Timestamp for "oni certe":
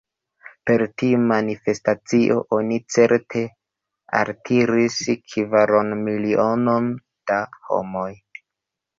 2.57-3.43